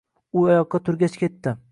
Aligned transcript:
U 0.39 0.45
oyoqqa 0.51 0.81
turgach 0.87 1.19
ketdi. 1.25 1.55